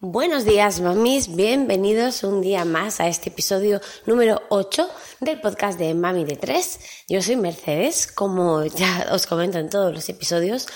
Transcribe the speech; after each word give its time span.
Buenos 0.00 0.44
días, 0.44 0.80
mamis. 0.80 1.34
Bienvenidos 1.34 2.22
un 2.22 2.40
día 2.40 2.64
más 2.64 3.00
a 3.00 3.08
este 3.08 3.30
episodio 3.30 3.80
número 4.06 4.40
8 4.48 4.88
del 5.18 5.40
podcast 5.40 5.76
de 5.76 5.92
Mami 5.92 6.24
de 6.24 6.36
3. 6.36 6.80
Yo 7.08 7.20
soy 7.20 7.34
Mercedes, 7.34 8.06
como 8.06 8.64
ya 8.64 9.08
os 9.10 9.26
comento 9.26 9.58
en 9.58 9.68
todos 9.68 9.92
los 9.92 10.08
episodios. 10.08 10.68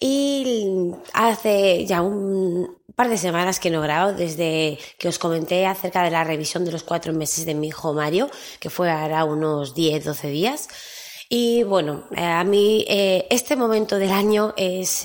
Y 0.00 0.94
hace 1.12 1.84
ya 1.84 2.00
un 2.00 2.78
par 2.96 3.10
de 3.10 3.18
semanas 3.18 3.60
que 3.60 3.68
no 3.68 3.82
grabo 3.82 4.14
desde 4.14 4.78
que 4.98 5.08
os 5.08 5.18
comenté 5.18 5.66
acerca 5.66 6.02
de 6.02 6.10
la 6.10 6.24
revisión 6.24 6.64
de 6.64 6.72
los 6.72 6.82
cuatro 6.82 7.12
meses 7.12 7.44
de 7.44 7.54
mi 7.54 7.68
hijo 7.68 7.92
Mario, 7.92 8.30
que 8.60 8.70
fue 8.70 8.90
ahora 8.90 9.26
unos 9.26 9.74
10, 9.74 10.06
12 10.06 10.30
días. 10.30 10.68
Y 11.28 11.64
bueno, 11.64 12.08
eh, 12.16 12.24
a 12.24 12.44
mí 12.44 12.86
eh, 12.88 13.26
este 13.28 13.56
momento 13.56 13.98
del 13.98 14.10
año 14.10 14.54
es, 14.56 15.04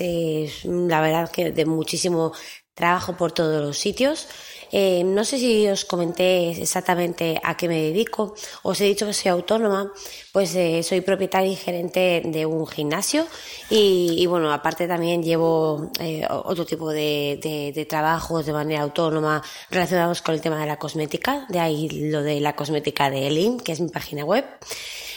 la 0.64 1.02
verdad 1.02 1.30
que 1.30 1.52
de 1.52 1.66
muchísimo 1.66 2.32
trabajo 2.76 3.16
por 3.16 3.32
todos 3.32 3.60
los 3.64 3.78
sitios. 3.78 4.28
Eh, 4.70 5.02
no 5.04 5.24
sé 5.24 5.38
si 5.38 5.66
os 5.68 5.84
comenté 5.84 6.50
exactamente 6.50 7.40
a 7.42 7.56
qué 7.56 7.68
me 7.68 7.80
dedico. 7.80 8.34
Os 8.62 8.80
he 8.80 8.84
dicho 8.84 9.06
que 9.06 9.14
soy 9.14 9.30
autónoma, 9.30 9.90
pues 10.32 10.54
eh, 10.54 10.82
soy 10.82 11.00
propietaria 11.00 11.50
y 11.50 11.56
gerente 11.56 12.22
de 12.24 12.44
un 12.44 12.66
gimnasio 12.66 13.26
y, 13.70 14.26
bueno, 14.26 14.52
aparte 14.52 14.86
también 14.86 15.22
llevo 15.22 15.90
eh, 16.00 16.26
otro 16.28 16.66
tipo 16.66 16.90
de, 16.90 17.86
trabajos 17.88 18.44
de 18.44 18.52
manera 18.52 18.82
autónoma 18.82 19.42
relacionados 19.70 20.20
con 20.20 20.34
el 20.34 20.42
tema 20.42 20.60
de 20.60 20.66
la 20.66 20.78
cosmética, 20.78 21.46
de 21.48 21.60
ahí 21.60 22.10
lo 22.10 22.22
de 22.22 22.40
la 22.40 22.54
cosmética 22.54 23.08
de 23.08 23.28
Elin, 23.28 23.58
que 23.58 23.72
es 23.72 23.80
mi 23.80 23.88
página 23.88 24.24
web. 24.24 24.44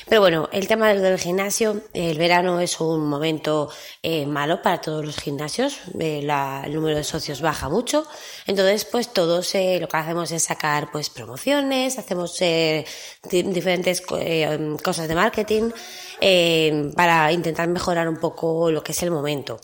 Pero 0.09 0.22
bueno, 0.22 0.49
el 0.52 0.68
tema 0.68 0.91
del, 0.91 1.20
gimnasio, 1.20 1.84
el 1.94 2.18
verano 2.18 2.59
es 2.59 2.81
un 2.81 3.08
momento 3.08 3.70
eh, 4.02 4.26
malo 4.26 4.59
para 4.63 4.82
todos 4.82 5.05
los 5.05 5.18
gimnasios, 5.18 5.82
eh, 5.99 6.22
la, 6.23 6.63
el 6.66 6.73
número 6.73 6.98
de 6.98 7.04
socios 7.04 7.41
baja 7.41 7.70
mucho, 7.70 8.08
entonces 8.48 8.85
pues 8.85 9.13
todos 9.13 9.54
eh, 9.54 9.77
lo 9.80 9.88
que 9.88 9.98
hacemos 9.98 10.32
es 10.32 10.41
sacar 10.41 10.90
pues 10.91 11.12
promociones, 11.12 11.99
hacemos 11.99 12.41
eh, 12.41 12.85
diferentes 13.30 14.02
eh, 14.18 14.76
cosas 14.84 15.07
de 15.07 15.13
marketing 15.13 15.70
eh, 16.20 16.91
para 16.96 17.32
intentar 17.32 17.68
mejorar 17.68 18.10
un 18.10 18.18
poco 18.18 18.71
lo 18.71 18.84
que 18.84 18.93
es 18.93 19.04
el 19.04 19.12
momento. 19.12 19.60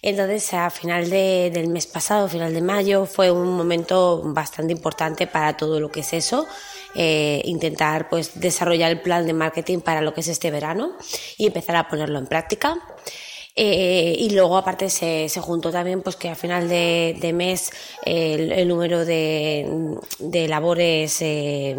Entonces 0.00 0.54
a 0.54 0.70
final 0.70 1.10
de, 1.10 1.50
del 1.52 1.68
mes 1.68 1.86
pasado, 1.86 2.26
final 2.26 2.54
de 2.54 2.62
mayo, 2.62 3.04
fue 3.04 3.30
un 3.30 3.54
momento 3.54 4.22
bastante 4.24 4.72
importante 4.72 5.26
para 5.26 5.58
todo 5.58 5.78
lo 5.78 5.90
que 5.90 6.00
es 6.00 6.14
eso 6.14 6.46
eh, 6.94 7.42
intentar 7.44 8.08
pues 8.08 8.40
desarrollar 8.40 8.90
el 8.90 9.00
plan 9.00 9.26
de 9.26 9.32
marketing 9.32 9.80
para 9.80 10.00
lo 10.00 10.14
que 10.14 10.20
es 10.20 10.28
este 10.28 10.50
verano 10.50 10.96
y 11.36 11.46
empezar 11.46 11.76
a 11.76 11.88
ponerlo 11.88 12.18
en 12.18 12.26
práctica. 12.26 12.76
Eh, 13.56 14.14
y 14.16 14.30
luego 14.30 14.56
aparte 14.56 14.88
se, 14.90 15.28
se, 15.28 15.40
juntó 15.40 15.72
también 15.72 16.02
pues 16.02 16.14
que 16.16 16.28
a 16.28 16.36
final 16.36 16.68
de, 16.68 17.16
de 17.20 17.32
mes 17.32 17.72
el, 18.04 18.52
el, 18.52 18.68
número 18.68 19.04
de, 19.04 19.98
de 20.20 20.48
labores 20.48 21.20
eh, 21.20 21.76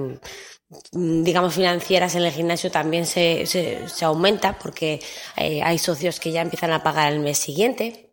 digamos 0.91 1.53
financieras 1.53 2.15
en 2.15 2.23
el 2.23 2.31
gimnasio 2.31 2.71
también 2.71 3.05
se, 3.05 3.45
se, 3.45 3.87
se 3.87 4.05
aumenta 4.05 4.57
porque 4.59 5.01
eh, 5.37 5.61
hay 5.63 5.77
socios 5.77 6.19
que 6.19 6.31
ya 6.31 6.41
empiezan 6.41 6.71
a 6.71 6.83
pagar 6.83 7.11
el 7.11 7.19
mes 7.19 7.37
siguiente 7.37 8.10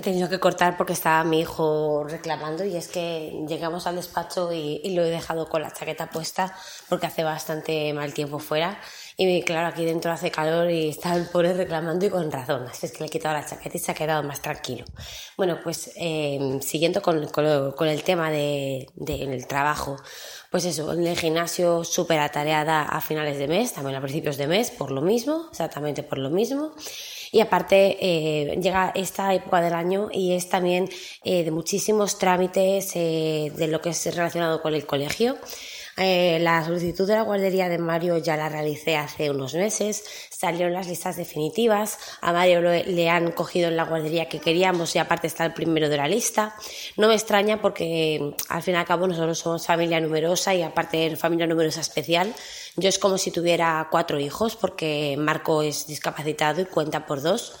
he 0.00 0.02
tenido 0.02 0.30
que 0.30 0.40
cortar 0.40 0.78
porque 0.78 0.94
estaba 0.94 1.22
mi 1.24 1.40
hijo 1.40 2.04
reclamando 2.04 2.64
y 2.64 2.74
es 2.74 2.88
que 2.88 3.44
llegamos 3.46 3.86
al 3.86 3.96
despacho 3.96 4.50
y, 4.50 4.80
lo 4.94 5.04
he 5.04 5.10
dejado 5.10 5.48
con 5.48 5.60
la 5.60 5.72
chaqueta 5.72 6.08
puesta 6.08 6.54
porque 6.88 7.06
hace 7.06 7.22
bastante 7.22 7.92
mal 7.92 8.14
tiempo 8.14 8.38
fuera 8.38 8.80
y 9.28 9.42
claro, 9.42 9.68
aquí 9.68 9.84
dentro 9.84 10.10
hace 10.10 10.30
calor 10.30 10.70
y 10.70 10.88
está 10.88 11.14
el 11.14 11.26
pobre 11.26 11.52
reclamando 11.52 12.06
y 12.06 12.10
con 12.10 12.30
razón, 12.32 12.66
así 12.66 12.86
es 12.86 12.92
que 12.92 13.00
le 13.00 13.06
he 13.06 13.10
quitado 13.10 13.34
la 13.34 13.44
chaqueta 13.44 13.76
y 13.76 13.80
se 13.80 13.90
ha 13.90 13.94
quedado 13.94 14.22
más 14.22 14.40
tranquilo. 14.40 14.84
Bueno, 15.36 15.58
pues 15.62 15.92
eh, 15.96 16.58
siguiendo 16.62 17.02
con, 17.02 17.26
con, 17.28 17.72
con, 17.72 17.88
el 17.88 18.02
tema 18.02 18.30
del 18.30 18.86
de, 18.94 19.26
de, 19.26 19.44
trabajo, 19.44 19.96
pues 20.50 20.64
eso, 20.64 20.92
en 20.92 21.06
el 21.06 21.18
gimnasio 21.18 21.84
súper 21.84 22.18
atareada 22.20 22.82
a 22.82 23.00
finales 23.00 23.38
de 23.38 23.46
mes, 23.46 23.72
también 23.74 23.96
a 23.96 24.00
principios 24.00 24.36
de 24.36 24.46
mes, 24.46 24.70
por 24.70 24.90
lo 24.90 25.02
mismo, 25.02 25.48
exactamente 25.50 26.02
por 26.02 26.18
lo 26.18 26.30
mismo. 26.30 26.72
Y 27.32 27.40
aparte 27.40 27.96
eh, 28.00 28.58
llega 28.60 28.90
esta 28.94 29.32
época 29.34 29.60
del 29.60 29.74
año 29.74 30.08
y 30.12 30.32
es 30.32 30.48
también 30.48 30.88
eh, 31.24 31.44
de 31.44 31.50
muchísimos 31.50 32.18
trámites 32.18 32.92
eh, 32.96 33.52
de 33.54 33.68
lo 33.68 33.80
que 33.80 33.90
es 33.90 34.16
relacionado 34.16 34.60
con 34.60 34.74
el 34.74 34.86
colegio. 34.86 35.36
Eh, 36.02 36.38
la 36.40 36.64
solicitud 36.64 37.06
de 37.06 37.14
la 37.14 37.20
guardería 37.20 37.68
de 37.68 37.76
Mario 37.76 38.16
ya 38.16 38.34
la 38.34 38.48
realicé 38.48 38.96
hace 38.96 39.30
unos 39.30 39.52
meses, 39.52 40.02
salieron 40.30 40.72
las 40.72 40.86
listas 40.86 41.18
definitivas, 41.18 41.98
a 42.22 42.32
Mario 42.32 42.62
lo, 42.62 42.72
le 42.72 43.10
han 43.10 43.32
cogido 43.32 43.68
en 43.68 43.76
la 43.76 43.84
guardería 43.84 44.26
que 44.26 44.38
queríamos 44.38 44.96
y 44.96 44.98
aparte 44.98 45.26
está 45.26 45.44
el 45.44 45.52
primero 45.52 45.90
de 45.90 45.98
la 45.98 46.08
lista. 46.08 46.56
No 46.96 47.08
me 47.08 47.14
extraña 47.14 47.60
porque 47.60 48.34
al 48.48 48.62
fin 48.62 48.76
y 48.76 48.76
al 48.78 48.86
cabo 48.86 49.06
nosotros 49.06 49.40
somos 49.40 49.66
familia 49.66 50.00
numerosa 50.00 50.54
y 50.54 50.62
aparte 50.62 51.14
familia 51.16 51.46
numerosa 51.46 51.82
especial. 51.82 52.34
Yo 52.76 52.88
es 52.88 52.98
como 52.98 53.18
si 53.18 53.30
tuviera 53.30 53.86
cuatro 53.90 54.18
hijos 54.18 54.56
porque 54.56 55.16
Marco 55.18 55.60
es 55.60 55.86
discapacitado 55.86 56.62
y 56.62 56.64
cuenta 56.64 57.04
por 57.04 57.20
dos. 57.20 57.52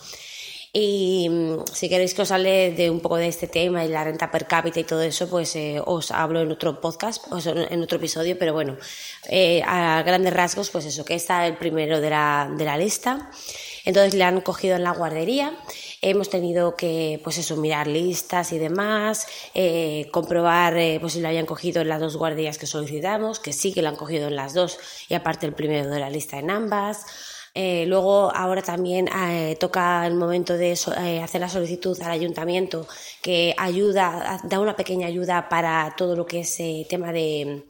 Y 0.72 1.28
mm, 1.28 1.64
si 1.72 1.88
queréis 1.88 2.14
que 2.14 2.22
os 2.22 2.30
hable 2.30 2.72
de 2.72 2.90
un 2.90 3.00
poco 3.00 3.16
de 3.16 3.28
este 3.28 3.48
tema 3.48 3.84
y 3.84 3.88
la 3.88 4.04
renta 4.04 4.30
per 4.30 4.46
cápita 4.46 4.78
y 4.78 4.84
todo 4.84 5.02
eso, 5.02 5.28
pues 5.28 5.56
eh, 5.56 5.82
os 5.84 6.10
hablo 6.10 6.40
en 6.40 6.52
otro 6.52 6.80
podcast, 6.80 7.24
o 7.30 7.38
en 7.44 7.82
otro 7.82 7.98
episodio, 7.98 8.38
pero 8.38 8.52
bueno, 8.52 8.76
eh, 9.28 9.62
a 9.66 10.02
grandes 10.02 10.32
rasgos, 10.32 10.70
pues 10.70 10.84
eso, 10.84 11.04
que 11.04 11.14
está 11.14 11.46
el 11.46 11.56
primero 11.56 12.00
de 12.00 12.10
la, 12.10 12.50
de 12.56 12.64
la 12.64 12.76
lista. 12.76 13.30
Entonces 13.84 14.14
le 14.14 14.24
han 14.24 14.40
cogido 14.40 14.76
en 14.76 14.84
la 14.84 14.92
guardería. 14.92 15.52
Hemos 16.02 16.30
tenido 16.30 16.76
que, 16.76 17.20
pues 17.24 17.38
eso, 17.38 17.56
mirar 17.56 17.86
listas 17.86 18.52
y 18.52 18.58
demás, 18.58 19.26
eh, 19.54 20.08
comprobar 20.12 20.76
eh, 20.76 20.98
pues 21.00 21.14
si 21.14 21.20
lo 21.20 21.28
habían 21.28 21.46
cogido 21.46 21.82
en 21.82 21.88
las 21.88 22.00
dos 22.00 22.16
guarderías 22.16 22.58
que 22.58 22.66
solicitamos, 22.66 23.40
que 23.40 23.52
sí 23.52 23.72
que 23.72 23.82
lo 23.82 23.88
han 23.88 23.96
cogido 23.96 24.28
en 24.28 24.36
las 24.36 24.54
dos 24.54 24.78
y 25.08 25.14
aparte 25.14 25.46
el 25.46 25.52
primero 25.52 25.90
de 25.90 26.00
la 26.00 26.10
lista 26.10 26.38
en 26.38 26.50
ambas. 26.50 27.06
Eh, 27.52 27.84
luego, 27.86 28.32
ahora 28.34 28.62
también 28.62 29.08
eh, 29.08 29.56
toca 29.58 30.06
el 30.06 30.14
momento 30.14 30.56
de 30.56 30.76
so, 30.76 30.92
eh, 30.94 31.20
hacer 31.20 31.40
la 31.40 31.48
solicitud 31.48 32.00
al 32.00 32.12
ayuntamiento 32.12 32.86
que 33.22 33.54
ayuda, 33.58 34.40
da 34.44 34.60
una 34.60 34.76
pequeña 34.76 35.08
ayuda 35.08 35.48
para 35.48 35.94
todo 35.96 36.14
lo 36.14 36.26
que 36.26 36.40
es 36.40 36.60
eh, 36.60 36.86
tema 36.88 37.12
de, 37.12 37.64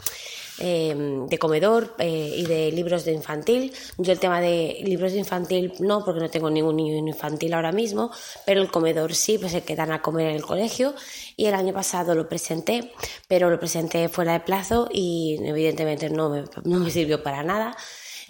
de 0.58 1.38
comedor 1.38 1.94
y 1.98 2.44
de 2.44 2.70
libros 2.72 3.06
de 3.06 3.12
infantil. 3.12 3.72
Yo 3.96 4.12
el 4.12 4.18
tema 4.18 4.42
de 4.42 4.80
libros 4.84 5.12
de 5.12 5.18
infantil 5.18 5.72
no, 5.78 6.04
porque 6.04 6.20
no 6.20 6.28
tengo 6.28 6.50
ningún 6.50 6.76
niño 6.76 6.98
infantil 7.08 7.54
ahora 7.54 7.72
mismo, 7.72 8.10
pero 8.44 8.60
el 8.60 8.70
comedor 8.70 9.14
sí, 9.14 9.38
pues 9.38 9.54
el 9.54 9.62
que 9.62 9.74
dan 9.74 9.90
a 9.90 10.02
comer 10.02 10.28
en 10.28 10.36
el 10.36 10.42
colegio. 10.42 10.94
Y 11.36 11.46
el 11.46 11.54
año 11.54 11.72
pasado 11.72 12.14
lo 12.14 12.28
presenté, 12.28 12.92
pero 13.26 13.48
lo 13.48 13.58
presenté 13.58 14.10
fuera 14.10 14.34
de 14.34 14.40
plazo 14.40 14.90
y 14.92 15.38
evidentemente 15.42 16.10
no 16.10 16.28
me, 16.28 16.44
no 16.64 16.78
me 16.80 16.90
sirvió 16.90 17.22
para 17.22 17.42
nada. 17.42 17.74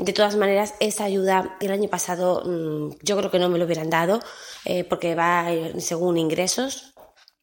De 0.01 0.15
todas 0.15 0.35
maneras, 0.37 0.73
esa 0.81 1.05
ayuda 1.05 1.59
el 1.61 1.71
año 1.71 1.91
pasado 1.91 2.43
mmm, 2.47 2.97
yo 3.03 3.19
creo 3.19 3.31
que 3.31 3.39
no 3.39 3.51
me 3.51 3.59
lo 3.59 3.67
hubieran 3.67 3.91
dado 3.91 4.21
eh, 4.65 4.83
porque 4.85 5.15
va 5.15 5.47
según 5.79 6.17
ingresos. 6.17 6.95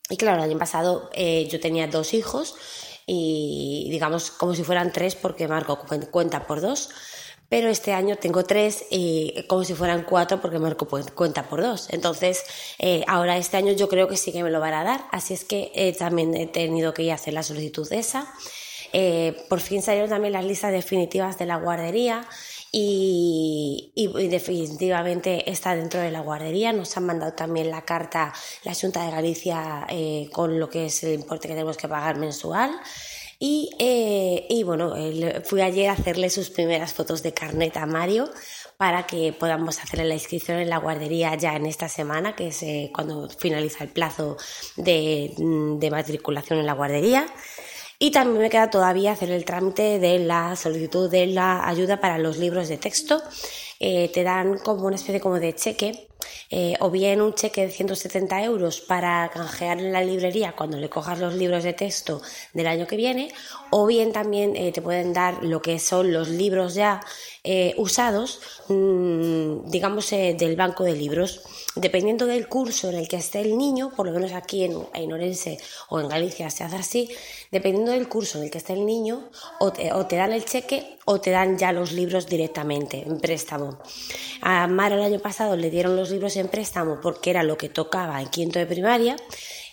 Y 0.09 0.17
claro, 0.17 0.37
el 0.37 0.49
año 0.49 0.57
pasado 0.57 1.11
eh, 1.13 1.47
yo 1.51 1.59
tenía 1.59 1.85
dos 1.85 2.15
hijos 2.15 2.55
y 3.05 3.87
digamos 3.91 4.31
como 4.31 4.55
si 4.55 4.63
fueran 4.63 4.91
tres 4.91 5.13
porque 5.13 5.47
Marco 5.47 5.85
cuenta 6.09 6.47
por 6.47 6.61
dos. 6.61 6.89
Pero 7.47 7.69
este 7.69 7.93
año 7.93 8.15
tengo 8.17 8.43
tres 8.43 8.85
y 8.89 9.45
como 9.47 9.63
si 9.63 9.75
fueran 9.75 10.03
cuatro 10.03 10.41
porque 10.41 10.57
Marco 10.57 10.87
cuenta 11.13 11.47
por 11.47 11.61
dos. 11.61 11.87
Entonces, 11.91 12.43
eh, 12.79 13.03
ahora 13.07 13.37
este 13.37 13.57
año 13.57 13.73
yo 13.73 13.87
creo 13.87 14.07
que 14.07 14.17
sí 14.17 14.31
que 14.31 14.43
me 14.43 14.49
lo 14.49 14.59
van 14.59 14.73
a 14.73 14.83
dar. 14.83 15.05
Así 15.11 15.35
es 15.35 15.45
que 15.45 15.95
también 15.99 16.33
he 16.35 16.47
tenido 16.47 16.91
que 16.93 17.11
hacer 17.11 17.33
la 17.33 17.43
solicitud 17.43 17.87
esa. 17.93 18.33
Eh, 18.93 19.35
por 19.49 19.59
fin 19.59 19.81
salieron 19.81 20.09
también 20.09 20.33
las 20.33 20.45
listas 20.45 20.71
definitivas 20.71 21.37
de 21.37 21.45
la 21.45 21.57
guardería 21.57 22.27
y, 22.71 23.91
definitivamente 24.29 25.49
está 25.49 25.75
dentro 25.75 25.99
de 25.99 26.11
la 26.11 26.21
guardería. 26.21 26.73
Nos 26.73 26.95
han 26.97 27.05
mandado 27.05 27.33
también 27.33 27.71
la 27.71 27.83
carta 27.83 28.33
la 28.63 28.73
Junta 28.73 29.05
de 29.05 29.11
Galicia 29.11 29.85
eh, 29.89 30.29
con 30.31 30.59
lo 30.59 30.69
que 30.69 30.87
es 30.87 31.03
el 31.03 31.13
importe 31.13 31.47
que 31.47 31.53
tenemos 31.53 31.77
que 31.77 31.87
pagar 31.87 32.17
mensual. 32.17 32.71
Y, 33.39 33.69
eh, 33.77 34.63
bueno, 34.65 34.95
fui 35.43 35.61
ayer 35.61 35.89
a 35.89 35.93
hacerle 35.93 36.29
sus 36.31 36.49
primeras 36.49 36.93
fotos 36.93 37.21
de 37.21 37.33
carnet 37.33 37.77
a 37.77 37.85
Mario 37.85 38.29
para 38.77 39.05
que 39.05 39.33
podamos 39.33 39.79
hacerle 39.79 40.05
la 40.05 40.13
inscripción 40.15 40.59
en 40.59 40.69
la 40.69 40.77
guardería 40.77 41.35
ya 41.35 41.55
en 41.55 41.65
esta 41.65 41.89
semana, 41.89 42.35
que 42.35 42.47
es 42.47 42.63
eh, 42.63 42.91
cuando 42.93 43.29
finaliza 43.29 43.83
el 43.83 43.89
plazo 43.91 44.37
de 44.75 45.89
matriculación 45.91 46.59
en 46.59 46.65
la 46.65 46.73
guardería. 46.73 47.27
Y 47.99 48.11
también 48.11 48.41
me 48.41 48.49
queda 48.49 48.69
todavía 48.69 49.13
hacer 49.13 49.31
el 49.31 49.43
trámite 49.43 49.97
de 49.99 50.19
la 50.19 50.55
solicitud 50.55 51.09
de 51.09 51.27
la 51.27 51.67
ayuda 51.67 51.99
para 51.99 52.19
los 52.19 52.37
libros 52.37 52.67
de 52.67 52.77
texto. 52.77 53.21
Eh, 53.79 54.11
te 54.13 54.23
dan 54.23 54.59
como 54.59 54.85
una 54.85 54.95
especie 54.95 55.19
como 55.19 55.39
de 55.39 55.55
cheque 55.55 56.06
eh, 56.49 56.75
o 56.79 56.89
bien 56.89 57.21
un 57.21 57.33
cheque 57.33 57.65
de 57.65 57.71
170 57.71 58.43
euros 58.43 58.81
para 58.81 59.29
canjear 59.33 59.79
en 59.79 59.91
la 59.91 60.01
librería 60.01 60.53
cuando 60.55 60.77
le 60.77 60.89
cojas 60.89 61.19
los 61.19 61.33
libros 61.33 61.63
de 61.63 61.73
texto 61.73 62.21
del 62.53 62.67
año 62.67 62.87
que 62.87 62.95
viene, 62.95 63.33
o 63.69 63.85
bien 63.85 64.13
también 64.13 64.55
eh, 64.55 64.71
te 64.71 64.81
pueden 64.81 65.13
dar 65.13 65.43
lo 65.43 65.61
que 65.61 65.79
son 65.79 66.13
los 66.13 66.29
libros 66.29 66.73
ya 66.75 67.01
eh, 67.43 67.73
usados, 67.77 68.39
mm, 68.67 69.69
digamos, 69.69 70.09
del 70.09 70.55
banco 70.55 70.83
de 70.83 70.93
libros. 70.93 71.41
Dependiendo 71.75 72.25
del 72.25 72.47
curso 72.47 72.89
en 72.89 72.95
el 72.95 73.07
que 73.07 73.17
esté 73.17 73.41
el 73.41 73.57
niño, 73.57 73.91
por 73.95 74.07
lo 74.07 74.13
menos 74.13 74.31
aquí 74.33 74.63
en, 74.63 74.87
en 74.93 75.13
Orense 75.13 75.57
o 75.89 75.99
en 75.99 76.07
Galicia 76.07 76.49
se 76.49 76.63
hace 76.63 76.77
así, 76.77 77.09
dependiendo 77.51 77.91
del 77.91 78.09
curso 78.09 78.37
en 78.37 78.45
el 78.45 78.51
que 78.51 78.57
esté 78.57 78.73
el 78.73 78.85
niño, 78.85 79.29
o 79.59 79.71
te, 79.71 79.93
o 79.93 80.05
te 80.07 80.15
dan 80.15 80.33
el 80.33 80.45
cheque 80.45 80.97
o 81.09 81.21
te 81.21 81.31
dan 81.31 81.57
ya 81.57 81.71
los 81.71 81.93
libros 81.93 82.27
directamente 82.27 83.01
en 83.07 83.19
préstamo. 83.19 83.79
A 84.41 84.67
Mar 84.67 84.91
el 84.91 85.01
año 85.01 85.19
pasado 85.19 85.55
le 85.55 85.69
dieron 85.69 85.95
los 85.95 86.06
libros 86.11 86.35
en 86.35 86.47
préstamo 86.47 86.99
porque 87.01 87.29
era 87.29 87.43
lo 87.43 87.57
que 87.57 87.69
tocaba 87.69 88.21
en 88.21 88.27
quinto 88.29 88.59
de 88.59 88.65
primaria 88.65 89.15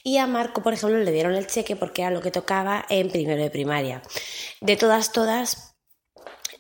y 0.03 0.19
a 0.19 0.27
Marco, 0.27 0.63
por 0.63 0.75
ejemplo, 0.75 0.99
le 0.99 1.11
dieron 1.13 1.35
el 1.35 1.47
cheque 1.47 1.77
porque 1.77 2.03
era 2.03 2.11
lo 2.11 2.21
que 2.21 2.31
tocaba 2.31 2.85
en 2.91 3.11
primero 3.11 3.43
de 3.43 3.51
primaria. 3.51 4.03
De 4.61 4.77
todas, 4.77 5.13
todas, 5.13 5.74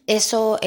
eso, 0.07 0.59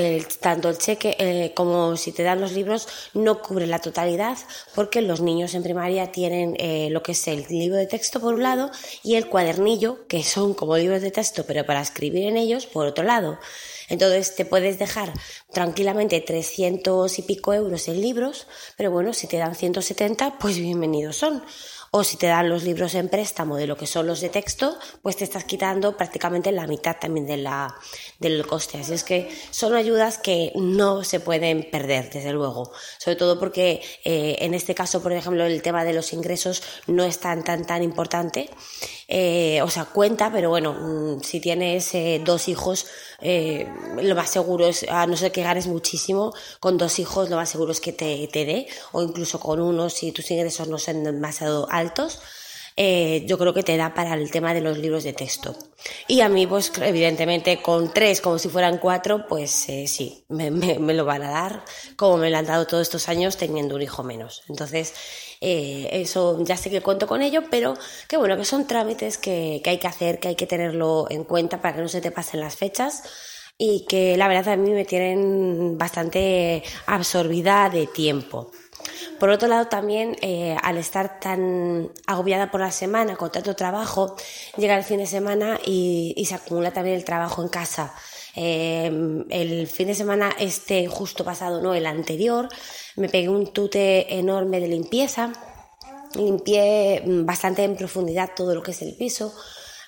tanto 0.42 0.70
el 0.70 0.78
cheque 0.78 1.16
eh, 1.20 1.54
como 1.56 1.96
si 1.96 2.12
te 2.12 2.24
dan 2.24 2.42
los 2.42 2.54
libros, 2.54 2.88
no 3.14 3.42
cubre 3.42 3.68
la 3.68 3.80
totalidad 3.80 4.38
porque 4.74 5.02
los 5.02 5.22
niños 5.22 5.54
en 5.54 5.62
primaria 5.64 6.12
tienen 6.12 6.56
eh, 6.58 6.90
lo 6.90 7.04
que 7.04 7.12
es 7.12 7.28
el 7.28 7.46
libro 7.50 7.78
de 7.78 7.86
texto 7.86 8.20
por 8.20 8.34
un 8.34 8.44
lado 8.44 8.72
y 9.04 9.16
el 9.16 9.28
cuadernillo, 9.28 10.08
que 10.08 10.24
son 10.24 10.54
como 10.56 10.78
libros 10.78 11.02
de 11.02 11.12
texto 11.12 11.46
pero 11.46 11.66
para 11.66 11.82
escribir 11.82 12.26
en 12.26 12.38
ellos 12.38 12.66
por 12.66 12.88
otro 12.88 13.04
lado. 13.04 13.38
Entonces 13.90 14.36
te 14.36 14.44
puedes 14.44 14.80
dejar 14.80 15.14
tranquilamente 15.52 16.20
300 16.20 17.20
y 17.20 17.22
pico 17.22 17.54
euros 17.54 17.88
en 17.88 18.02
libros, 18.02 18.48
pero 18.76 18.92
bueno, 18.92 19.14
si 19.14 19.28
te 19.28 19.38
dan 19.38 19.56
170, 19.56 20.40
pues 20.40 20.58
bienvenidos 20.58 21.16
son 21.16 21.44
o 21.98 22.04
si 22.04 22.16
te 22.16 22.28
dan 22.28 22.48
los 22.48 22.62
libros 22.62 22.94
en 22.94 23.10
préstamo 23.10 23.58
de 23.58 23.66
lo 23.66 23.76
que 23.76 23.88
son 23.88 24.06
los 24.06 24.22
de 24.22 24.30
texto, 24.30 24.78
pues 25.02 25.16
te 25.16 25.24
estás 25.24 25.46
quitando 25.46 25.98
prácticamente 25.98 26.52
la 26.52 26.68
mitad 26.68 26.98
también 27.00 27.26
de 27.26 27.38
la, 27.38 27.76
del 28.20 28.46
coste. 28.46 28.78
Así 28.78 28.94
es 28.94 29.04
que 29.04 29.32
son 29.50 29.74
ayudas 29.74 30.20
que 30.20 30.52
no 30.56 31.04
se 31.04 31.20
pueden 31.20 31.68
perder, 31.72 32.12
desde 32.12 32.34
luego. 32.34 32.72
Sobre 33.00 33.16
todo 33.16 33.40
porque 33.40 33.82
eh, 34.04 34.36
en 34.42 34.54
este 34.54 34.76
caso, 34.76 35.02
por 35.02 35.12
ejemplo, 35.12 35.44
el 35.44 35.64
tema 35.64 35.84
de 35.84 35.94
los 35.94 36.14
ingresos 36.14 36.62
no 36.86 37.04
es 37.04 37.18
tan, 37.18 37.44
tan, 37.44 37.66
tan 37.66 37.82
importante. 37.82 38.52
Eh, 39.10 39.62
o 39.64 39.70
sea, 39.70 39.86
cuenta, 39.86 40.32
pero 40.32 40.50
bueno, 40.50 40.74
mm, 40.74 41.22
si 41.22 41.40
tienes 41.40 41.96
eh, 41.96 42.22
dos 42.24 42.50
hijos, 42.50 42.88
eh, 43.22 43.66
lo 44.02 44.16
más 44.16 44.30
seguro 44.30 44.68
es, 44.68 44.86
a 44.90 45.08
no 45.08 45.16
ser 45.16 45.32
que 45.32 45.44
ganes 45.44 45.68
muchísimo, 45.68 46.34
con 46.60 46.78
dos 46.78 47.00
hijos 47.00 47.30
lo 47.30 47.38
más 47.38 47.50
seguro 47.50 47.72
es 47.72 47.80
que 47.80 47.94
te, 47.94 48.28
te 48.28 48.44
dé, 48.44 48.68
o 48.92 49.02
incluso 49.02 49.40
con 49.40 49.62
uno 49.62 49.90
si 49.90 50.12
tus 50.12 50.30
ingresos 50.32 50.68
no 50.68 50.78
son 50.78 51.06
demasiado 51.06 51.68
altos. 51.72 51.87
Eh, 52.80 53.26
yo 53.26 53.40
creo 53.40 53.56
que 53.56 53.64
te 53.64 53.76
da 53.76 53.96
para 53.96 54.14
el 54.14 54.30
tema 54.30 54.54
de 54.54 54.62
los 54.62 54.78
libros 54.78 55.04
de 55.04 55.12
texto. 55.12 55.56
Y 56.08 56.22
a 56.22 56.30
mí, 56.30 56.46
pues 56.46 56.72
evidentemente, 56.80 57.60
con 57.60 57.92
tres, 57.92 58.22
como 58.22 58.38
si 58.38 58.50
fueran 58.50 58.78
cuatro, 58.78 59.26
pues 59.28 59.68
eh, 59.68 59.88
sí, 59.88 60.24
me, 60.30 60.52
me, 60.52 60.94
lo 60.94 61.04
van 61.04 61.24
a 61.24 61.32
dar, 61.32 61.66
como 61.96 62.18
me 62.18 62.30
lo 62.30 62.38
han 62.38 62.46
dado 62.46 62.68
todos 62.68 62.84
estos 62.84 63.10
años 63.10 63.36
teniendo 63.36 63.76
un 63.76 63.82
hijo 63.82 64.04
menos. 64.04 64.44
Entonces, 64.48 64.94
eh, 65.42 65.90
eso 65.92 66.38
ya 66.44 66.56
sé 66.56 66.70
que 66.70 66.82
cuento 66.82 67.08
con 67.08 67.24
ello, 67.24 67.46
pero 67.50 67.74
que 68.08 68.18
bueno, 68.18 68.38
que 68.38 68.46
son 68.46 68.68
trámites 68.68 69.18
que, 69.18 69.60
que 69.64 69.72
hay 69.72 69.80
que 69.80 69.88
hacer, 69.88 70.20
que 70.20 70.28
hay 70.28 70.36
que 70.36 70.46
tenerlo 70.46 71.08
en 71.10 71.24
cuenta 71.24 71.60
para 71.60 71.76
que 71.76 71.82
no 71.82 71.88
se 71.88 72.00
te 72.02 72.12
pasen 72.12 72.42
las 72.42 72.58
fechas 72.58 73.02
y 73.58 73.86
que 73.88 74.18
la 74.18 74.28
verdad 74.28 74.54
a 74.54 74.58
mí 74.58 74.70
me 74.70 74.86
tienen 74.86 75.80
bastante 75.80 76.62
absorbida 76.86 77.72
de 77.72 77.88
tiempo. 77.88 78.52
Por 79.20 79.30
otro 79.30 79.48
lado, 79.48 79.68
también 79.68 80.16
eh, 80.22 80.56
al 80.62 80.78
estar 80.78 81.20
tan 81.20 81.92
agobiada 82.06 82.52
por 82.52 82.62
la 82.62 82.72
semana, 82.72 83.16
con 83.16 83.32
tanto 83.32 83.56
trabajo, 83.56 84.16
llega 84.58 84.78
el 84.78 84.84
fin 84.84 85.00
de 85.00 85.08
semana 85.08 85.60
y, 85.66 86.24
se 86.28 86.36
acumula 86.36 86.72
también 86.72 86.96
el 86.96 87.06
trabajo 87.06 87.42
en 87.42 87.50
casa. 87.50 87.94
Eh, 88.36 89.26
el 89.30 89.68
fin 89.68 89.88
de 89.88 89.96
semana 89.96 90.32
este 90.38 90.88
justo 90.88 91.24
pasado, 91.24 91.62
no, 91.62 91.74
el 91.74 91.86
anterior, 91.86 92.50
me 92.96 93.10
pegué 93.10 93.30
un 93.30 93.52
tute 93.52 94.18
enorme 94.18 94.60
de 94.60 94.68
limpieza, 94.68 95.34
limpié 96.16 97.02
bastante 97.06 97.64
en 97.64 97.76
profundidad 97.76 98.32
todo 98.36 98.54
lo 98.54 98.62
que 98.62 98.72
es 98.72 98.82
el 98.82 98.96
piso 98.96 99.34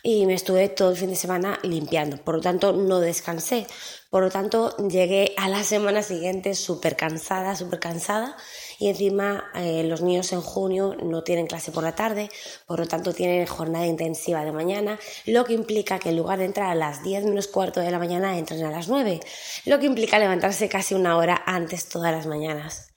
y 0.03 0.25
me 0.25 0.33
estuve 0.33 0.69
todo 0.69 0.91
el 0.91 0.97
fin 0.97 1.09
de 1.09 1.15
semana 1.15 1.59
limpiando. 1.63 2.17
Por 2.17 2.35
lo 2.35 2.41
tanto, 2.41 2.73
no 2.73 2.99
descansé. 2.99 3.67
Por 4.09 4.23
lo 4.23 4.29
tanto, 4.29 4.75
llegué 4.77 5.33
a 5.37 5.49
la 5.49 5.63
semana 5.73 6.03
siguiente 6.03 6.55
súper 6.55 6.95
cansada, 6.95 7.55
súper 7.55 7.79
cansada 7.79 8.35
y 8.79 8.87
encima 8.87 9.51
eh, 9.55 9.83
los 9.83 10.01
niños 10.01 10.31
en 10.31 10.41
junio 10.41 10.95
no 11.03 11.23
tienen 11.23 11.47
clase 11.47 11.71
por 11.71 11.83
la 11.83 11.95
tarde, 11.95 12.29
por 12.65 12.79
lo 12.79 12.87
tanto 12.87 13.13
tienen 13.13 13.45
jornada 13.45 13.85
intensiva 13.85 14.43
de 14.45 14.51
mañana, 14.51 14.97
lo 15.25 15.43
que 15.43 15.53
implica 15.53 15.99
que 15.99 16.09
en 16.09 16.17
lugar 16.17 16.39
de 16.39 16.45
entrar 16.45 16.69
a 16.69 16.75
las 16.75 17.03
10 17.03 17.25
menos 17.25 17.47
cuarto 17.47 17.81
de 17.81 17.91
la 17.91 17.99
mañana 17.99 18.37
entren 18.37 18.63
a 18.63 18.71
las 18.71 18.87
9, 18.87 19.19
lo 19.65 19.79
que 19.79 19.85
implica 19.85 20.17
levantarse 20.17 20.69
casi 20.69 20.95
una 20.95 21.17
hora 21.17 21.43
antes 21.45 21.89
todas 21.89 22.13
las 22.13 22.25
mañanas. 22.25 22.93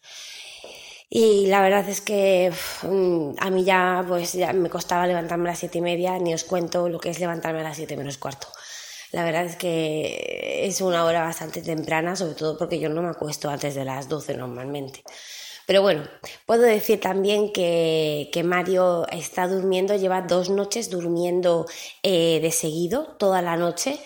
Y 1.14 1.46
la 1.48 1.60
verdad 1.60 1.86
es 1.90 2.00
que 2.00 2.50
mm, 2.82 3.34
a 3.38 3.50
mí 3.50 3.64
ya, 3.64 4.02
pues, 4.08 4.32
ya 4.32 4.52
me 4.54 4.70
costaba 4.70 5.06
levantarme 5.06 5.48
a 5.48 5.52
las 5.52 5.58
siete 5.58 5.78
y 5.78 5.82
media, 5.82 6.18
ni 6.18 6.32
os 6.32 6.44
cuento 6.44 6.88
lo 6.88 6.98
que 6.98 7.10
es 7.10 7.20
levantarme 7.20 7.60
a 7.60 7.64
las 7.64 7.76
siete 7.76 7.98
menos 7.98 8.16
cuarto. 8.16 8.48
La 9.10 9.24
verdad 9.24 9.44
es 9.44 9.56
que 9.56 10.66
es 10.66 10.80
una 10.80 11.04
hora 11.04 11.22
bastante 11.22 11.60
temprana, 11.60 12.16
sobre 12.16 12.34
todo 12.34 12.56
porque 12.56 12.78
yo 12.78 12.88
no 12.88 13.02
me 13.02 13.10
acuesto 13.10 13.50
antes 13.50 13.74
de 13.74 13.84
las 13.84 14.08
12 14.08 14.34
normalmente. 14.38 15.04
Pero 15.66 15.82
bueno, 15.82 16.04
puedo 16.46 16.62
decir 16.62 17.00
también 17.00 17.52
que, 17.52 18.30
que 18.32 18.42
Mario 18.42 19.06
está 19.10 19.46
durmiendo, 19.48 19.96
lleva 19.96 20.22
dos 20.22 20.50
noches 20.50 20.90
durmiendo 20.90 21.66
eh, 22.02 22.40
de 22.40 22.50
seguido, 22.50 23.16
toda 23.18 23.42
la 23.42 23.56
noche, 23.56 23.98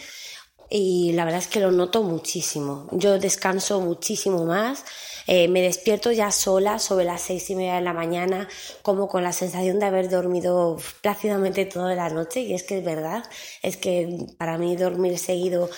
y 0.69 1.13
la 1.13 1.25
verdad 1.25 1.41
es 1.41 1.49
que 1.49 1.61
lo 1.61 1.71
noto 1.71 2.03
muchísimo. 2.03 2.89
Yo 2.93 3.19
descanso 3.19 3.81
muchísimo 3.81 4.45
más. 4.45 4.85
Eh, 5.27 5.49
me 5.49 5.61
despierto 5.63 6.13
ya 6.13 6.31
sola 6.31 6.79
sobre 6.79 7.05
las 7.05 7.23
seis 7.23 7.51
y 7.51 7.57
media 7.57 7.75
de 7.75 7.81
la 7.81 7.93
mañana, 7.93 8.49
como 8.83 9.09
con 9.09 9.23
la 9.25 9.33
sensación 9.33 9.79
de 9.79 9.87
haber 9.87 10.09
dormido 10.09 10.77
plácidamente 11.01 11.67
toda 11.67 11.95
la 11.95 12.09
noche. 12.11 12.41
Y 12.41 12.55
es 12.55 12.63
que 12.63 12.79
es 12.79 12.85
verdad, 12.85 13.25
es 13.63 13.77
que 13.77 14.27
para 14.39 14.59
mí 14.59 14.77
dormir 14.77 15.19
seguido 15.19 15.69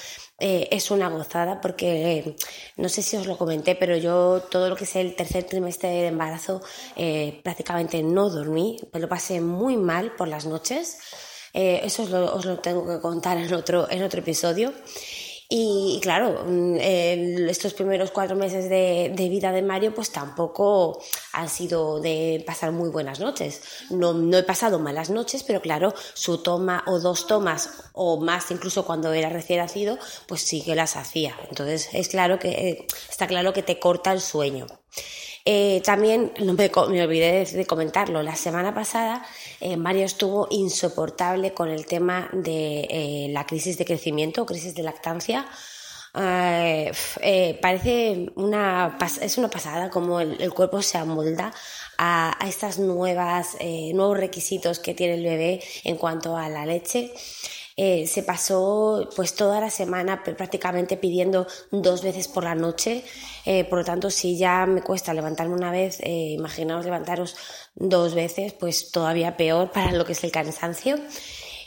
eh, 0.40 0.68
es 0.70 0.92
una 0.92 1.08
gozada 1.08 1.60
porque 1.60 2.18
eh, 2.18 2.36
no 2.76 2.88
sé 2.88 3.02
si 3.02 3.16
os 3.16 3.26
lo 3.26 3.36
comenté, 3.36 3.74
pero 3.74 3.96
yo 3.96 4.40
todo 4.48 4.68
lo 4.68 4.76
que 4.76 4.84
es 4.84 4.94
el 4.94 5.16
tercer 5.16 5.42
trimestre 5.44 5.88
de 5.88 6.06
embarazo 6.06 6.62
eh, 6.94 7.40
prácticamente 7.42 8.04
no 8.04 8.30
dormí, 8.30 8.78
me 8.92 9.00
lo 9.00 9.08
pasé 9.08 9.40
muy 9.40 9.76
mal 9.76 10.14
por 10.14 10.28
las 10.28 10.46
noches. 10.46 10.98
Eso 11.52 12.02
os 12.02 12.10
lo, 12.10 12.34
os 12.34 12.44
lo, 12.44 12.58
tengo 12.58 12.86
que 12.86 13.00
contar 13.00 13.38
en 13.38 13.52
otro, 13.54 13.90
en 13.90 14.02
otro 14.02 14.20
episodio. 14.20 14.72
Y, 15.50 15.98
claro, 16.02 16.44
mm, 16.46 16.76
estos 17.48 17.72
primeros 17.72 18.10
cuatro 18.10 18.36
meses 18.36 18.68
de, 18.68 19.28
vida 19.30 19.50
de 19.50 19.62
Mario 19.62 19.94
pues 19.94 20.10
tampoco 20.10 21.02
han 21.38 21.48
sido 21.48 22.00
de 22.00 22.42
pasar 22.46 22.72
muy 22.72 22.90
buenas 22.90 23.20
noches. 23.20 23.62
No, 23.90 24.12
no 24.12 24.36
he 24.36 24.42
pasado 24.42 24.78
malas 24.78 25.10
noches, 25.10 25.44
pero 25.44 25.60
claro, 25.60 25.94
su 26.14 26.38
toma 26.38 26.82
o 26.86 26.98
dos 26.98 27.26
tomas 27.26 27.90
o 27.92 28.20
más 28.20 28.50
incluso 28.50 28.84
cuando 28.84 29.12
era 29.12 29.28
recién 29.28 29.60
nacido, 29.60 29.98
pues 30.26 30.42
sí 30.42 30.62
que 30.62 30.74
las 30.74 30.96
hacía. 30.96 31.36
Entonces 31.48 31.88
es 31.92 32.08
claro 32.08 32.38
que, 32.38 32.48
eh, 32.50 32.86
está 33.08 33.26
claro 33.26 33.52
que 33.52 33.62
te 33.62 33.78
corta 33.78 34.12
el 34.12 34.20
sueño. 34.20 34.66
Eh, 35.50 35.80
también 35.82 36.32
no 36.40 36.52
me, 36.52 36.70
olvidé 37.02 37.46
de, 37.46 37.66
comentarlo. 37.66 38.22
La 38.22 38.36
semana 38.36 38.74
pasada 38.74 39.24
eh, 39.60 39.78
Mario 39.78 40.04
estuvo 40.04 40.46
insoportable 40.50 41.54
con 41.54 41.70
el 41.70 41.86
tema 41.86 42.28
de 42.32 42.80
eh, 42.90 43.28
la 43.30 43.46
crisis 43.46 43.78
de 43.78 43.86
crecimiento 43.86 44.44
crisis 44.44 44.74
de 44.74 44.82
lactancia. 44.82 45.46
Parece 46.12 48.30
una 48.36 48.98
es 49.20 49.38
una 49.38 49.48
pasada 49.48 49.90
como 49.90 50.20
el, 50.20 50.52
cuerpo 50.52 50.82
se 50.82 50.98
amolda 50.98 51.52
a, 51.96 52.36
a 52.42 52.48
estas 52.48 52.78
nuevas 52.78 53.56
nuevos 53.92 54.18
requisitos 54.18 54.78
que 54.78 54.94
tiene 54.94 55.14
el 55.14 55.24
bebé 55.24 55.60
en 55.84 55.96
cuanto 55.96 56.36
a 56.36 56.48
la 56.48 56.66
leche 56.66 57.12
eh, 57.80 58.08
se 58.08 58.24
pasó 58.24 59.08
pues 59.14 59.36
toda 59.36 59.60
la 59.60 59.70
semana 59.70 60.24
prácticamente 60.24 60.96
pidiendo 60.96 61.46
dos 61.70 62.02
veces 62.02 62.26
por 62.26 62.42
la 62.42 62.56
noche. 62.56 63.04
Eh, 63.46 63.62
por 63.62 63.78
lo 63.78 63.84
tanto, 63.84 64.10
si 64.10 64.36
ya 64.36 64.66
me 64.66 64.82
cuesta 64.82 65.14
levantarme 65.14 65.54
una 65.54 65.70
vez, 65.70 66.00
eh, 66.00 66.32
imaginaos 66.32 66.84
levantaros 66.84 67.36
dos 67.76 68.16
veces, 68.16 68.52
pues 68.52 68.90
todavía 68.90 69.36
peor 69.36 69.70
para 69.70 69.92
lo 69.92 70.04
que 70.04 70.14
es 70.14 70.24
el 70.24 70.32
cansancio. 70.32 70.98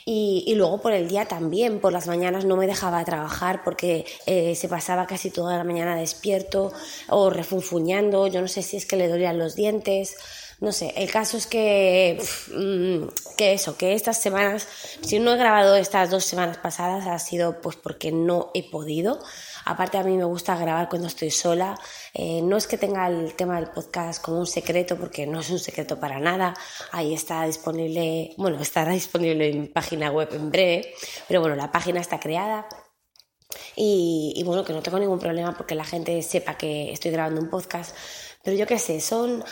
Y, 0.04 0.44
y, 0.46 0.54
luego 0.54 0.80
por 0.80 0.92
el 0.92 1.08
día 1.08 1.26
también, 1.26 1.80
por 1.80 1.92
las 1.92 2.06
mañanas 2.06 2.44
no 2.44 2.56
me 2.56 2.66
dejaba 2.66 3.04
trabajar 3.04 3.62
porque 3.64 4.04
eh, 4.26 4.54
se 4.54 4.68
pasaba 4.68 5.06
casi 5.06 5.30
toda 5.30 5.56
la 5.56 5.64
mañana 5.64 5.94
despierto 5.96 6.72
o 7.08 7.30
refunfuñando, 7.30 8.26
yo 8.26 8.40
no 8.40 8.48
sé 8.48 8.62
si 8.62 8.76
es 8.76 8.86
que 8.86 8.96
le 8.96 9.08
dolían 9.08 9.38
los 9.38 9.54
dientes, 9.54 10.16
no 10.62 10.70
sé, 10.70 10.94
el 10.96 11.10
caso 11.10 11.36
es 11.36 11.48
que, 11.48 12.22
mm, 12.54 13.08
que 13.36 13.52
eso, 13.52 13.76
que 13.76 13.94
estas 13.94 14.22
semanas, 14.22 14.68
si 15.00 15.18
no 15.18 15.34
he 15.34 15.36
grabado 15.36 15.74
estas 15.74 16.08
dos 16.08 16.24
semanas 16.24 16.58
pasadas 16.58 17.08
ha 17.08 17.18
sido 17.18 17.60
pues 17.60 17.74
porque 17.74 18.12
no 18.12 18.52
he 18.54 18.70
podido. 18.70 19.18
Aparte 19.64 19.98
a 19.98 20.04
mí 20.04 20.16
me 20.16 20.22
gusta 20.22 20.56
grabar 20.56 20.88
cuando 20.88 21.08
estoy 21.08 21.32
sola. 21.32 21.76
Eh, 22.14 22.42
no 22.42 22.56
es 22.56 22.68
que 22.68 22.78
tenga 22.78 23.08
el 23.08 23.34
tema 23.34 23.56
del 23.56 23.70
podcast 23.70 24.22
como 24.22 24.38
un 24.38 24.46
secreto, 24.46 24.96
porque 24.96 25.26
no 25.26 25.40
es 25.40 25.50
un 25.50 25.58
secreto 25.58 25.98
para 25.98 26.20
nada. 26.20 26.54
Ahí 26.92 27.12
está 27.12 27.44
disponible, 27.44 28.32
bueno, 28.36 28.60
estará 28.60 28.92
disponible 28.92 29.50
en 29.50 29.62
mi 29.62 29.66
página 29.66 30.12
web 30.12 30.28
en 30.32 30.48
breve, 30.52 30.94
pero 31.26 31.40
bueno, 31.40 31.56
la 31.56 31.72
página 31.72 32.00
está 32.00 32.20
creada. 32.20 32.68
Y, 33.74 34.32
y 34.36 34.44
bueno, 34.44 34.62
que 34.64 34.72
no 34.72 34.80
tengo 34.80 35.00
ningún 35.00 35.18
problema 35.18 35.56
porque 35.56 35.74
la 35.74 35.84
gente 35.84 36.22
sepa 36.22 36.56
que 36.56 36.92
estoy 36.92 37.10
grabando 37.10 37.40
un 37.40 37.50
podcast. 37.50 37.96
Pero 38.44 38.56
yo 38.56 38.66
qué 38.66 38.78
sé, 38.78 39.00
son 39.00 39.44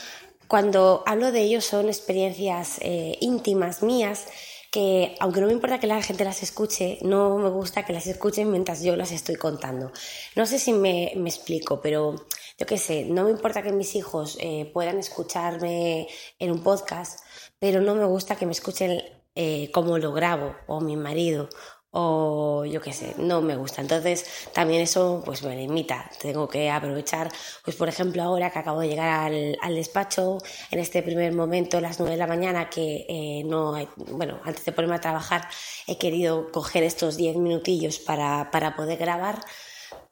cuando 0.51 1.05
hablo 1.07 1.31
de 1.31 1.43
ellos 1.43 1.65
son 1.65 1.87
experiencias 1.87 2.79
eh, 2.81 3.17
íntimas 3.21 3.85
mías 3.85 4.27
que 4.73 5.15
aunque 5.21 5.41
no 5.41 5.47
me 5.47 5.53
importa 5.53 5.79
que 5.79 5.87
la 5.87 6.03
gente 6.03 6.25
las 6.25 6.43
escuche, 6.43 6.99
no 7.03 7.39
me 7.39 7.51
gusta 7.51 7.85
que 7.85 7.93
las 7.93 8.09
escuchen 8.09 8.51
mientras 8.51 8.83
yo 8.83 8.97
las 8.97 9.13
estoy 9.13 9.37
contando. 9.37 9.93
No 10.35 10.47
sé 10.47 10.59
si 10.59 10.73
me, 10.73 11.13
explico, 11.13 11.81
pero 11.81 12.17
yo 12.59 12.67
qué 12.67 12.79
sé, 12.79 13.05
no 13.05 13.25
me 13.25 13.31
importa 13.31 13.63
que 13.63 13.71
mis 13.71 13.95
hijos 13.95 14.39
eh, 14.41 14.69
puedan 14.75 14.99
escucharme 14.99 16.09
en 16.41 16.51
un 16.51 16.65
podcast, 16.65 17.21
pero 17.61 17.81
no 17.81 17.95
me 17.95 18.05
gusta 18.05 18.35
que 18.35 18.47
me 18.47 18.53
escuchen 18.53 19.03
eh, 19.37 19.71
como 19.73 19.99
lo 19.99 20.13
grabo, 20.13 20.57
o 20.67 20.81
mi 20.81 20.97
marido, 20.97 21.49
o 21.93 22.65
yo 22.65 22.81
qué 22.81 22.93
sé, 22.93 23.15
no 23.19 23.41
me 23.41 23.57
gusta. 23.57 23.81
Entonces 23.81 24.25
también 24.53 24.83
eso 24.83 25.23
pues 25.25 25.43
me 25.43 25.57
limita. 25.57 26.11
Tengo 26.21 26.49
que 26.49 26.71
aprovechar, 26.71 27.31
pues 27.65 27.77
por 27.77 27.89
ejemplo 27.89 28.23
ahora 28.23 28.51
que 28.51 28.59
acabo 28.59 28.81
de 28.81 28.89
llegar 28.89 29.33
al, 29.63 29.75
despacho, 29.75 30.39
en 30.71 30.79
este 30.79 31.03
primer 31.03 31.33
momento, 31.33 31.81
las 31.81 31.99
nueve 31.99 32.13
de 32.13 32.19
la 32.19 32.27
mañana, 32.27 32.71
que 32.71 33.07
eh, 33.09 33.43
no, 33.45 33.75
bueno, 34.13 34.41
antes 34.45 34.65
de 34.65 34.73
ponerme 34.73 34.97
a 34.97 35.01
trabajar 35.01 35.49
he 35.87 35.99
querido 35.99 36.51
coger 36.53 36.83
estos 36.85 37.17
diez 37.17 37.37
minutillos 37.37 37.99
para, 37.99 38.51
para 38.51 38.77
poder 38.77 38.99
grabar, 38.99 39.41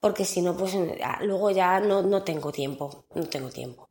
porque 0.01 0.25
si 0.25 0.43
no, 0.43 0.57
pues 0.57 0.75
luego 1.23 1.51
ya 1.51 1.81
no, 1.81 2.03
no 2.03 2.23
tengo 2.23 2.53
tiempo, 2.53 3.05
no 3.15 3.25
tengo 3.29 3.51
tiempo. 3.51 3.88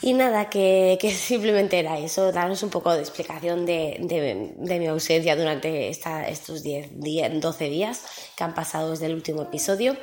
Y 0.00 0.12
nada, 0.12 0.50
que, 0.50 0.98
simplemente 1.16 1.78
era 1.78 1.98
eso, 1.98 2.32
daros 2.32 2.62
un 2.62 2.70
poco 2.70 2.92
de 2.92 3.00
explicación 3.00 3.64
de, 3.64 3.96
de, 4.00 4.52
de 4.56 4.78
mi 4.78 4.86
ausencia 4.86 5.36
durante 5.36 5.88
esta, 5.88 6.28
estos 6.28 6.62
10, 6.62 7.00
10, 7.00 7.40
12 7.40 7.68
días 7.68 8.04
que 8.36 8.44
han 8.44 8.54
pasado 8.54 8.90
desde 8.90 9.06
el 9.06 9.14
último 9.14 9.42
episodio. 9.42 9.96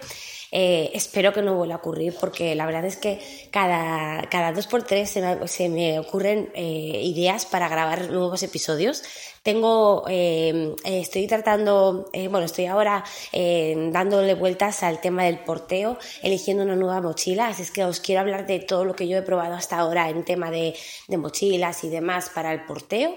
Eh, 0.51 0.91
espero 0.93 1.31
que 1.31 1.41
no 1.41 1.55
vuelva 1.55 1.75
a 1.75 1.77
ocurrir 1.77 2.13
porque 2.19 2.55
la 2.55 2.65
verdad 2.65 2.83
es 2.83 2.97
que 2.97 3.21
cada, 3.51 4.27
cada 4.29 4.51
dos 4.51 4.67
por 4.67 4.83
tres 4.83 5.09
se 5.09 5.21
me, 5.21 5.47
se 5.47 5.69
me 5.69 5.97
ocurren 5.97 6.51
eh, 6.53 7.01
ideas 7.03 7.45
para 7.45 7.69
grabar 7.69 8.09
nuevos 8.09 8.43
episodios. 8.43 9.01
Tengo, 9.43 10.03
eh, 10.07 10.75
estoy 10.83 11.25
tratando, 11.25 12.09
eh, 12.13 12.27
bueno, 12.27 12.45
estoy 12.45 12.67
ahora 12.67 13.03
eh, 13.31 13.89
dándole 13.91 14.35
vueltas 14.35 14.83
al 14.83 15.01
tema 15.01 15.23
del 15.23 15.39
porteo, 15.39 15.97
eligiendo 16.21 16.63
una 16.63 16.75
nueva 16.75 17.01
mochila, 17.01 17.47
así 17.47 17.63
es 17.63 17.71
que 17.71 17.83
os 17.83 17.99
quiero 17.99 18.21
hablar 18.21 18.45
de 18.45 18.59
todo 18.59 18.85
lo 18.85 18.95
que 18.95 19.07
yo 19.07 19.17
he 19.17 19.23
probado 19.23 19.55
hasta 19.55 19.79
ahora 19.79 20.09
en 20.09 20.25
tema 20.25 20.51
de, 20.51 20.75
de 21.07 21.17
mochilas 21.17 21.83
y 21.83 21.89
demás 21.89 22.29
para 22.29 22.53
el 22.53 22.65
porteo. 22.65 23.15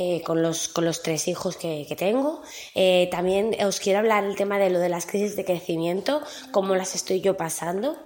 Eh, 0.00 0.22
con, 0.22 0.42
los, 0.42 0.68
con 0.68 0.84
los 0.84 1.02
tres 1.02 1.26
hijos 1.26 1.56
que, 1.56 1.84
que 1.88 1.96
tengo. 1.96 2.40
Eh, 2.76 3.08
también 3.10 3.56
os 3.66 3.80
quiero 3.80 3.98
hablar 3.98 4.22
el 4.22 4.36
tema 4.36 4.60
de 4.60 4.70
lo 4.70 4.78
de 4.78 4.88
las 4.88 5.06
crisis 5.06 5.34
de 5.34 5.44
crecimiento, 5.44 6.22
cómo 6.52 6.76
las 6.76 6.94
estoy 6.94 7.20
yo 7.20 7.36
pasando. 7.36 7.96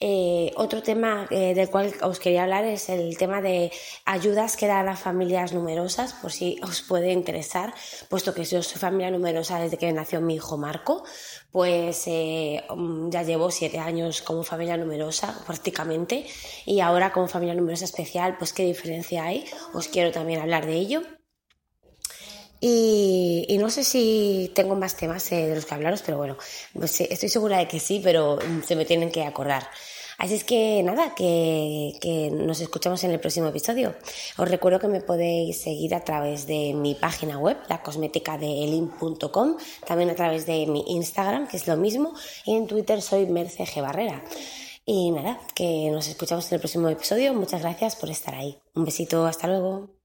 Eh, 0.00 0.52
otro 0.56 0.82
tema 0.82 1.26
eh, 1.30 1.54
del 1.54 1.70
cual 1.70 1.94
os 2.02 2.18
quería 2.18 2.42
hablar 2.42 2.64
es 2.64 2.88
el 2.88 3.16
tema 3.16 3.40
de 3.40 3.70
ayudas 4.04 4.56
que 4.56 4.66
dan 4.66 4.88
a 4.88 4.96
familias 4.96 5.52
numerosas, 5.52 6.14
por 6.14 6.32
si 6.32 6.58
os 6.62 6.82
puede 6.82 7.12
interesar, 7.12 7.72
puesto 8.10 8.34
que 8.34 8.44
yo 8.44 8.60
soy 8.62 8.78
familia 8.78 9.10
numerosa 9.10 9.58
desde 9.60 9.78
que 9.78 9.92
nació 9.92 10.20
mi 10.20 10.34
hijo 10.34 10.58
Marco, 10.58 11.04
pues 11.50 12.02
eh, 12.08 12.64
ya 13.08 13.22
llevo 13.22 13.50
siete 13.50 13.78
años 13.78 14.20
como 14.20 14.42
familia 14.42 14.76
numerosa 14.76 15.42
prácticamente 15.46 16.26
y 16.66 16.80
ahora 16.80 17.12
como 17.12 17.28
familia 17.28 17.54
numerosa 17.54 17.84
especial, 17.84 18.36
pues 18.36 18.52
qué 18.52 18.64
diferencia 18.64 19.24
hay, 19.24 19.44
os 19.72 19.88
quiero 19.88 20.10
también 20.10 20.40
hablar 20.40 20.66
de 20.66 20.74
ello. 20.74 21.15
Y, 22.60 23.56
no 23.58 23.70
sé 23.70 23.84
si 23.84 24.50
tengo 24.54 24.74
más 24.76 24.96
temas 24.96 25.30
eh, 25.32 25.46
de 25.46 25.54
los 25.54 25.66
que 25.66 25.74
hablaros, 25.74 26.02
pero 26.02 26.18
bueno, 26.18 26.36
pues 26.72 27.00
estoy 27.00 27.28
segura 27.28 27.58
de 27.58 27.68
que 27.68 27.80
sí, 27.80 28.00
pero 28.02 28.38
se 28.64 28.76
me 28.76 28.84
tienen 28.84 29.10
que 29.10 29.24
acordar. 29.24 29.68
Así 30.18 30.34
es 30.34 30.44
que 30.44 30.82
nada, 30.82 31.14
que, 31.14 32.30
nos 32.32 32.60
escuchamos 32.60 33.04
en 33.04 33.10
el 33.10 33.20
próximo 33.20 33.48
episodio. 33.48 33.94
Os 34.38 34.48
recuerdo 34.48 34.78
que 34.78 34.88
me 34.88 35.00
podéis 35.00 35.60
seguir 35.60 35.94
a 35.94 36.04
través 36.04 36.46
de 36.46 36.72
mi 36.74 36.94
página 36.94 37.38
web, 37.38 37.58
la 37.68 37.82
también 39.86 40.10
a 40.10 40.14
través 40.14 40.46
de 40.46 40.66
mi 40.66 40.84
Instagram, 40.88 41.48
que 41.48 41.58
es 41.58 41.66
lo 41.66 41.76
mismo, 41.76 42.14
y 42.46 42.56
en 42.56 42.66
Twitter 42.66 43.02
soy 43.02 43.26
Merce 43.26 43.64
G. 43.64 43.82
Barrera. 43.82 44.24
Y 44.86 45.10
nada, 45.10 45.40
que 45.54 45.90
nos 45.90 46.08
escuchamos 46.08 46.46
en 46.48 46.54
el 46.54 46.60
próximo 46.60 46.88
episodio. 46.88 47.34
Muchas 47.34 47.60
gracias 47.60 47.96
por 47.96 48.08
estar 48.08 48.34
ahí. 48.34 48.56
Un 48.74 48.84
besito, 48.84 49.26
hasta 49.26 49.48
luego. 49.48 49.95